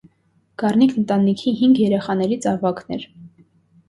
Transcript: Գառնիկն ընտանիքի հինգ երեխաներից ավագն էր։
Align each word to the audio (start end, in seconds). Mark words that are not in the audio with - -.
Գառնիկն 0.61 0.95
ընտանիքի 1.01 1.53
հինգ 1.59 1.81
երեխաներից 1.81 2.47
ավագն 2.53 2.97
էր։ 2.99 3.05